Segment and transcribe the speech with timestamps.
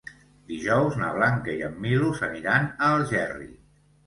[0.51, 3.49] Dijous na Blanca i en Milos aniran a Algerri.